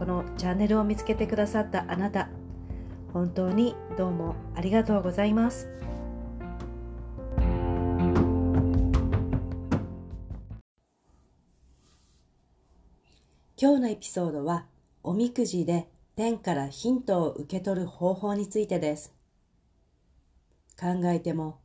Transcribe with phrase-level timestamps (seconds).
[0.00, 2.30] このチャンネルを見つけてくださったあなた
[3.12, 5.68] 本当にどうもありがとうございます。
[13.60, 14.64] 今日のエピソードは
[15.02, 19.12] おみくじで天からヒントを受け取る方法についてです。
[20.80, 21.58] 考えても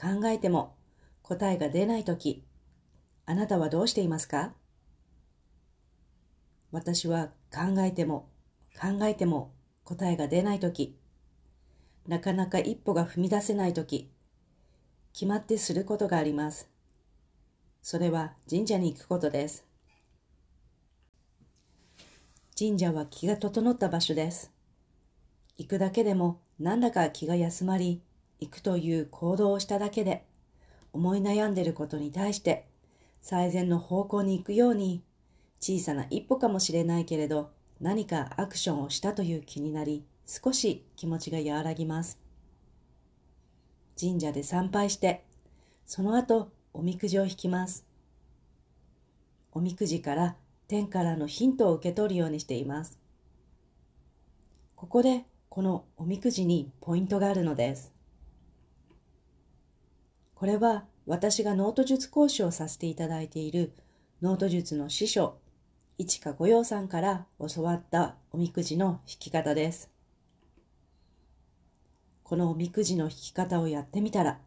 [0.00, 0.76] 考えても
[1.20, 2.42] 答えが出ないとき
[3.26, 4.54] あなたはどうしていますか？
[6.70, 8.28] 私は考えても
[8.80, 9.52] 考えても
[9.84, 10.96] 答えが出ないとき、
[12.06, 14.10] なかなか一歩が踏み出せないとき、
[15.12, 16.68] 決まってすることがあります。
[17.82, 19.66] それは神社に行くことです。
[22.58, 24.50] 神社は気が整った場所です。
[25.58, 28.00] 行くだけでもなんだか気が休まり、
[28.40, 30.24] 行くという行動をしただけで、
[30.92, 32.66] 思い悩んでいることに対して
[33.20, 35.02] 最善の方向に行くように
[35.62, 42.18] 小さな一歩かもしれないけれど、何かアクションをしたという気になり、少し気持ちが和らぎます。
[43.98, 45.24] 神社で参拝して、
[45.86, 47.86] その後、おみくじを引きます。
[49.52, 50.36] おみくじから
[50.66, 52.98] 天からのヒントを受け取るようにしています。
[54.74, 57.92] ここで、このおみくじにポイントがあるのです。
[60.34, 63.72] これは私がノート術講師をさせていただいている
[64.22, 65.36] ノート術の師匠
[65.98, 69.90] 市川御用さんから教わったおみくじの引き方です。
[72.22, 74.40] このおみくじの引き方をやってみたら、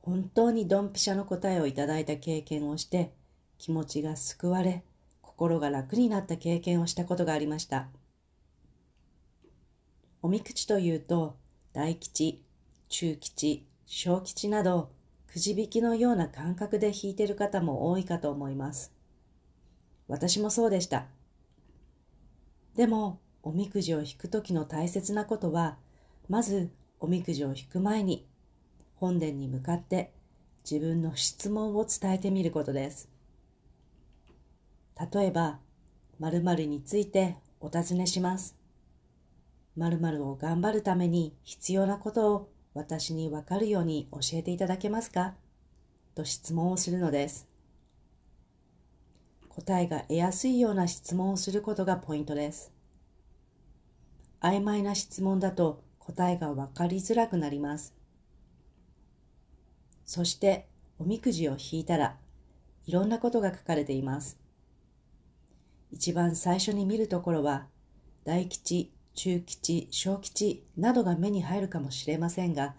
[0.00, 3.12] 本当にドンピシャの答えをいただいた経験をして、
[3.58, 4.82] 気持ちが救われ、
[5.20, 7.88] 心が楽になった経験をしたことがありました。
[10.22, 11.36] おみくじというと、
[11.74, 12.42] 大吉、
[12.88, 14.90] 中吉、小吉など、
[15.26, 18.99] くじ引きのような感覚で引いている方も多いかと思います。
[20.10, 21.06] 私もそうでした。
[22.74, 25.78] でも、おみくじを引くときの大切なことは、
[26.28, 28.26] まずおみくじを引く前に、
[28.96, 30.12] 本殿に向かって
[30.68, 33.08] 自分の質問を伝えてみることです。
[35.12, 35.60] 例えば、
[36.18, 38.56] 〇〇についてお尋ねします。
[39.76, 45.34] 〇〇を頑張るために必要なことを私にわかるように教えていただけますか？
[46.14, 47.49] と質問をするのです。
[49.50, 52.72] 答えが得やすいような質問をすることがポイントです。
[54.40, 57.94] 曖昧な質問だと答えが分かりづらくなります。
[60.06, 60.68] そして
[60.98, 62.16] おみくじを引いたら
[62.86, 64.38] いろんなことが書かれています。
[65.90, 67.66] 一番最初に見るところは
[68.24, 72.74] 大吉、中吉、小吉などが目に入るかもしれませんが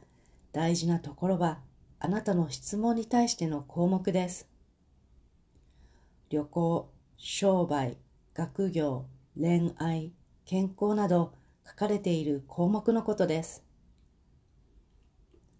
[0.53, 1.59] 大事なところは
[1.99, 4.50] あなたの質問に対しての項目です。
[6.31, 7.97] 旅行、商売、
[8.33, 9.05] 学業、
[9.37, 10.13] 恋愛、
[10.45, 11.33] 健康など
[11.67, 13.65] 書かれている項目のことです。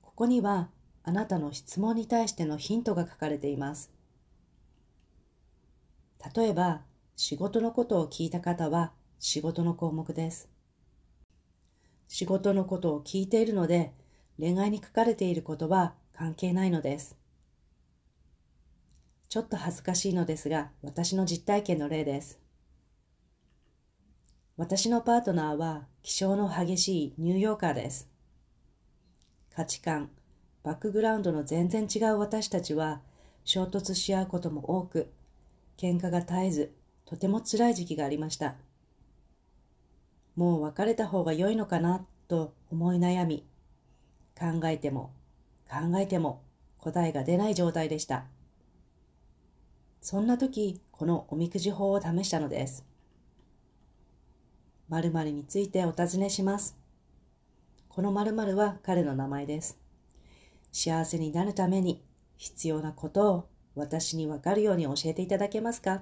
[0.02, 0.70] ここには
[1.04, 3.92] あなたの質問に対してのヒントが書かれています。
[6.34, 6.84] 例えば、
[7.18, 10.48] 仕事のことを聞いた方は仕事の項目です。
[12.08, 13.92] 仕事のことを聞いているので、
[14.40, 17.21] 恋愛に書かれていることは関係ないのです。
[19.32, 22.38] ちょっと恥ずかしいのですが、私の実体験の例です。
[24.58, 28.10] 私のパートナーは気性の激しいニューヨーカーです。
[29.56, 30.10] 価値観、
[30.64, 33.00] バックグラウンドの全然違う私たちは
[33.46, 35.10] 衝突し合うことも多く、
[35.78, 36.74] 喧嘩が絶えず、
[37.06, 38.56] とても辛い時期がありました。
[40.36, 43.46] もう別れた方が良いのかなと思い悩み、
[44.38, 45.14] 考えても
[45.70, 46.42] 考えても
[46.80, 48.26] 答えが出ない状態でした。
[50.02, 52.84] そんな時、このおみくじ法を試したのです。
[54.90, 56.76] 〇〇についてお尋ねします。
[57.88, 59.78] この〇〇は彼の名前です。
[60.72, 62.04] 幸せになるために
[62.36, 66.02] 必要なことを私にわかるように教えていただけますか？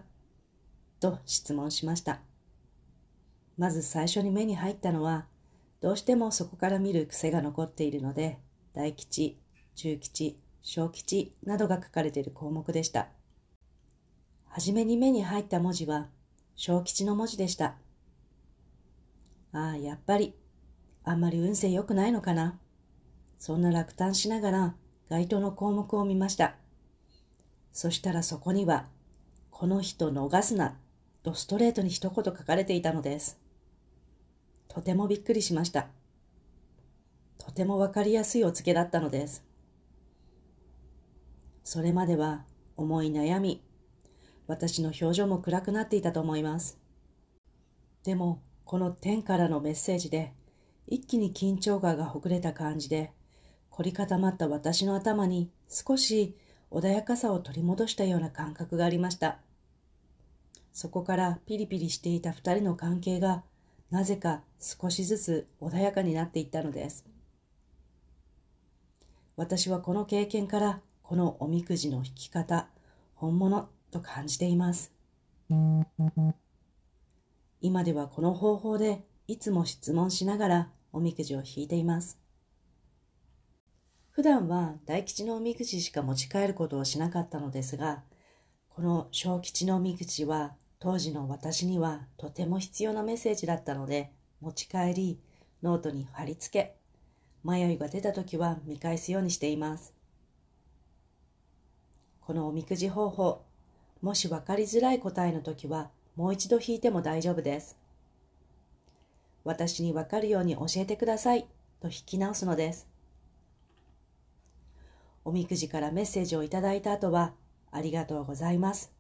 [1.02, 2.22] と質問しました。
[3.58, 5.28] まず最初に目に入ったのは、
[5.82, 8.40] どうしてもそこから見る癖が残っているので、
[8.74, 9.38] 大吉、
[9.76, 13.10] 中吉、小吉などが書かれている項目でした。
[14.50, 16.08] はじめに目に入った文字は、
[16.56, 17.76] 小吉の文字でした。
[19.52, 20.34] ああ、やっぱり、
[21.04, 22.60] あんまり運勢良くないのかな。
[23.38, 24.76] そんな落胆しながら
[25.08, 26.56] 該当の項目を見ました。
[27.72, 28.88] そしたらそこには、
[29.52, 30.78] この人逃すな、
[31.22, 33.40] とストレートに一言書かれていたのです。
[34.68, 35.88] とてもびっくりしました。
[37.38, 39.44] とてもわかりやすいお告げだったのです。
[41.64, 42.46] それまでは
[42.78, 43.62] 思い悩み、
[44.50, 46.80] 私の表情も暗くなっていたと思います。
[48.04, 50.34] でも、この天からのメッセージで、
[50.88, 53.12] 一気に緊張感がほぐれた感じで、
[53.70, 56.36] 凝り固まった私の頭に少し
[56.72, 59.38] 穏やかさを取り戻したような感覚がありました。
[60.74, 63.44] そこからピリピリしていた二人の関係が
[63.92, 67.06] なぜか少しずつ穏やかになっていったのです。
[69.36, 72.68] 私はこの経験からこのおみくじの引き方、
[73.14, 74.92] 本物と感じています。
[77.62, 82.20] 今ではこの方法でいつも質問しながらおみくじを引いています。
[84.12, 88.04] 普段は大吉のおみくじしか持ち帰ることをしなかったのですが、
[88.70, 95.20] この小吉のおみくじは当時の私にはとても必要なメッセージだったので持ち帰り
[95.62, 96.76] ノートに貼り付け
[97.44, 99.94] 迷いが出た時は見返すようにしています
[102.22, 103.44] このおみくじ方法
[104.02, 107.78] もし分かりづらい答えの時はもう一度引いても大丈夫です。
[109.44, 111.48] 私にわかるように教えてください
[111.82, 112.88] と引き直すのです。
[115.26, 117.34] おみくじからメッセージをいただいた後は、
[117.72, 118.92] ありがとうございます。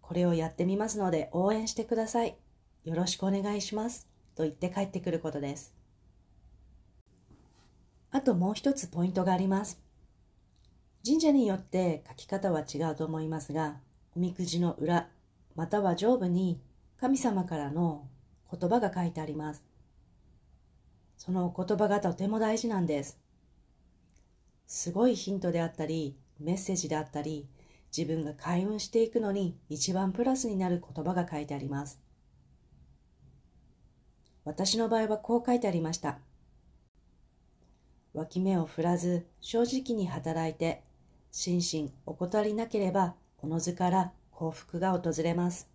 [0.00, 2.36] これをやってみますので応援してください。
[2.84, 4.06] よろしくお願いします。
[4.36, 5.74] と言って帰ってくることです。
[8.12, 9.80] あともう一つポイントがあります。
[11.04, 13.80] 神社によって書き方は違うと思いますが、
[14.16, 15.10] おみくじの裏
[15.56, 16.58] または上部に
[16.98, 18.08] 神様からの
[18.50, 19.62] 言葉が書いてあります。
[21.18, 23.18] その言葉がとても大事なんです。
[24.66, 27.46] すごいヒントであったり、メッセージであったり、
[27.94, 32.00] 自分が開運していくのに一番プラスになる言葉が書いてあります。
[34.44, 36.20] 私の場合はこう書いてありました。
[38.14, 40.84] 脇目を振らず正直に働いて、
[41.32, 45.68] 心身怠りなければおのずから幸福が訪れます。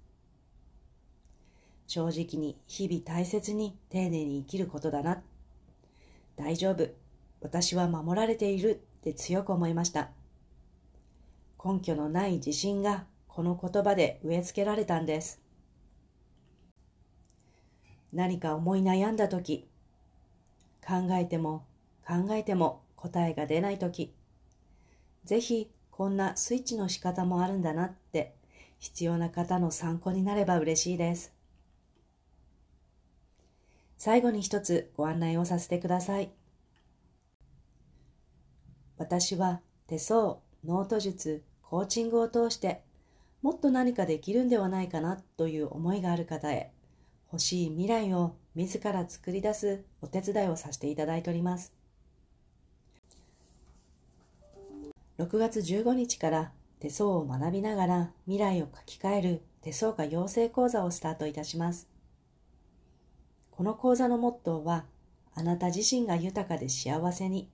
[1.88, 5.22] 正直に日々大切に丁寧に生きることだな。
[6.36, 6.90] 大丈夫。
[7.42, 10.10] 私は守られているって強く思いました。
[11.64, 15.42] 根拠のない自信がこの言葉で植え付けられたんです。
[18.14, 19.68] 何か思い悩んだ時、
[20.86, 21.66] 考えても
[22.08, 24.14] 考えても答えが出ない時、
[25.24, 28.34] ぜひこんなスイッチの仕方もあるんだなって
[28.80, 31.32] 必要な方の参考になれば嬉しいです。
[34.00, 36.32] 最後に一つご案内をさせてください。
[38.98, 42.82] 私は手相、ノート術、コーチングを通して
[43.44, 46.72] もっと何かできるんではないかなという思いがある方へ
[47.32, 51.81] 欲しい未来を自ら作り出すお手伝いをさせていただいております。
[55.18, 61.88] 6月15日から手相を学びながら未来を書き換える手相家養成講座をスタートいたします。
[63.52, 64.86] この講座のモットーは、
[65.36, 67.52] あなた自身が豊かで幸せに、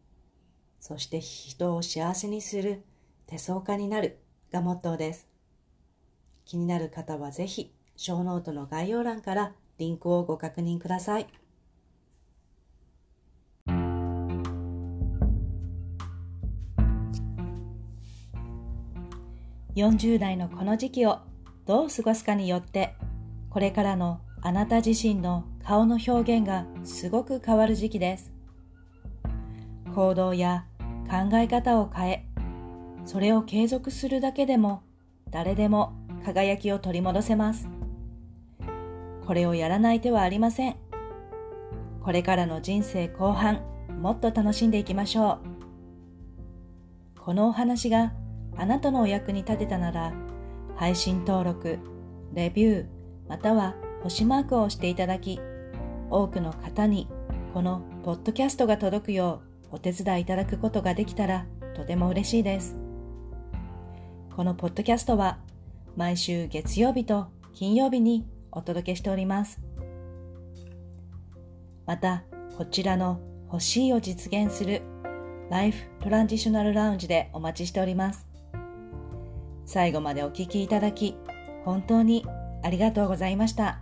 [0.79, 2.83] そして人を幸せにする
[3.25, 4.19] 手相家になる
[4.51, 5.27] がモットーです。
[6.45, 11.27] 気になる方はぜひ、ショーノートの概要欄からリンクをご確認ください。
[19.77, 21.19] 40代のこの時期を
[21.67, 22.95] どう過ごすかによって
[23.51, 28.31] これからのあなた自身の顔の表現がすごく変わる時期です。
[29.93, 30.65] 行動や
[31.07, 32.25] 考え方を変え、
[33.05, 34.81] それを継続するだけでも
[35.29, 35.93] 誰でも
[36.25, 37.69] 輝きを取り戻せます。
[39.27, 40.75] これをやらない手はありません。
[42.01, 43.61] これからの人生後半、
[44.01, 45.39] もっと楽しんでいきましょ
[47.15, 47.19] う。
[47.19, 48.13] このお話が
[48.57, 50.13] あなたのお役に立てたなら、
[50.75, 51.79] 配信登録、
[52.33, 52.85] レビュー、
[53.29, 55.39] または星マークを押していただき、
[56.09, 57.07] 多くの方に
[57.53, 61.45] このポッドキャストが届くようお手伝いいただくことができたら
[61.75, 62.77] とても嬉しいです。
[64.35, 65.39] このポッドキャストは
[65.95, 69.59] 毎週月曜日と金曜日にお届けしております。
[71.85, 72.23] また、
[72.57, 73.19] こちらの
[73.51, 74.81] 欲しいを実現する
[75.49, 78.26] ライフトランジショナルラウンジでお待ちしております。
[79.67, 81.15] 最後までお聴きいただき、
[81.65, 82.25] 本当に
[82.63, 83.79] ありがとうございました。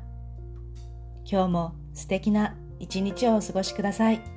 [1.23, 4.34] 今日も素敵な一日をお過ごしください。